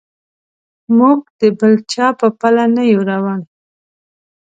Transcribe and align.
موږ 0.97 1.19
د 1.39 1.41
بل 1.59 1.73
چا 1.91 2.07
په 2.19 2.27
پله 2.39 2.63
نه 2.75 2.83
یو 2.91 3.01
روان. 3.11 3.41